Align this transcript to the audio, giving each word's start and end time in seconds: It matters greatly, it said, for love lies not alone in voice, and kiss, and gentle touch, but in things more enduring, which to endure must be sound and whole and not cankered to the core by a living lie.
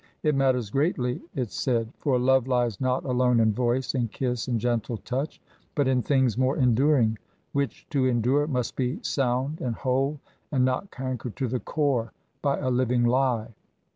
It 0.23 0.33
matters 0.33 0.71
greatly, 0.71 1.21
it 1.35 1.51
said, 1.51 1.91
for 1.99 2.17
love 2.17 2.47
lies 2.47 2.81
not 2.81 3.05
alone 3.05 3.39
in 3.39 3.53
voice, 3.53 3.93
and 3.93 4.11
kiss, 4.11 4.47
and 4.47 4.59
gentle 4.59 4.97
touch, 4.97 5.39
but 5.75 5.87
in 5.87 6.01
things 6.01 6.39
more 6.39 6.57
enduring, 6.57 7.19
which 7.51 7.87
to 7.91 8.07
endure 8.07 8.47
must 8.47 8.75
be 8.75 8.97
sound 9.03 9.61
and 9.61 9.75
whole 9.75 10.19
and 10.51 10.65
not 10.65 10.89
cankered 10.89 11.35
to 11.35 11.47
the 11.47 11.59
core 11.59 12.13
by 12.41 12.57
a 12.57 12.71
living 12.71 13.03
lie. 13.03 13.53